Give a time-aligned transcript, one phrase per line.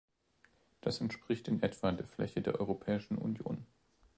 [0.81, 3.67] Das entspricht in etwa der Fläche der Europäischen Union.